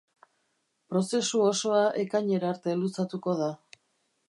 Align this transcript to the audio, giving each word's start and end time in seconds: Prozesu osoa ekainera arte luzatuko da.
Prozesu 0.93 1.41
osoa 1.49 1.83
ekainera 2.05 2.51
arte 2.55 2.77
luzatuko 2.83 3.39
da. 3.45 3.55